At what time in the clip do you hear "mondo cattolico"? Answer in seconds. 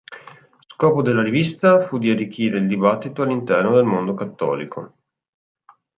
3.85-4.93